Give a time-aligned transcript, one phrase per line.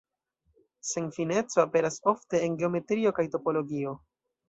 [0.91, 3.99] Senfineco aperas ofte en geometrio kaj topologio.